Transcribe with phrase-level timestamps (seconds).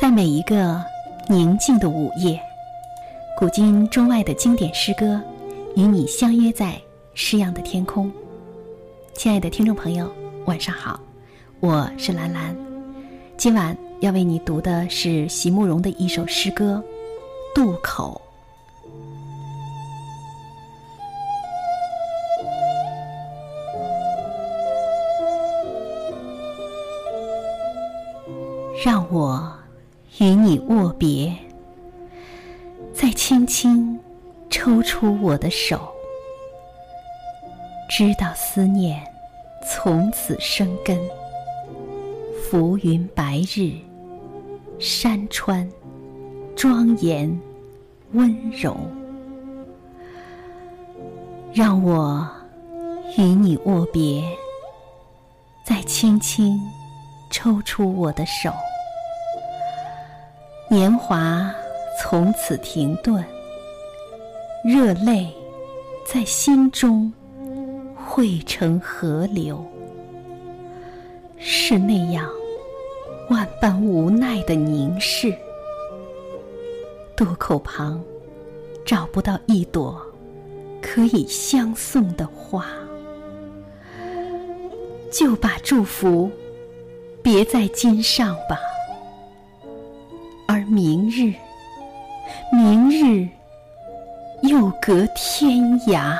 [0.00, 0.82] 在每一个
[1.28, 2.40] 宁静的午夜，
[3.36, 5.20] 古今中外的经典诗歌，
[5.76, 6.80] 与你相约在
[7.12, 8.10] 诗样的天空。
[9.12, 10.10] 亲爱的听众朋友，
[10.46, 10.98] 晚上好，
[11.60, 12.56] 我是兰兰。
[13.36, 16.82] 今晚要为你读的是席慕容的一首诗歌
[17.54, 18.18] 《渡口》。
[28.82, 29.59] 让我。
[30.18, 31.34] 与你握别，
[32.92, 33.98] 再轻轻
[34.50, 35.80] 抽出我的手，
[37.88, 39.02] 知道思念
[39.66, 40.98] 从此生根。
[42.42, 43.72] 浮云白日，
[44.78, 45.66] 山川
[46.56, 47.40] 庄严
[48.12, 48.76] 温柔。
[51.52, 52.28] 让我
[53.16, 54.22] 与你握别，
[55.64, 56.60] 再轻轻
[57.30, 58.52] 抽出我的手。
[60.72, 61.52] 年华
[62.00, 63.24] 从此停顿，
[64.64, 65.26] 热泪
[66.06, 67.12] 在心中
[67.96, 69.66] 汇成河流，
[71.38, 72.30] 是那样
[73.30, 75.34] 万般无奈的凝视。
[77.16, 78.00] 渡口旁
[78.86, 80.00] 找不到一朵
[80.80, 82.68] 可以相送的花，
[85.10, 86.30] 就把祝福
[87.24, 88.56] 别在襟上吧。
[90.80, 91.34] 明日，
[92.50, 93.28] 明日
[94.44, 96.16] 又隔天涯。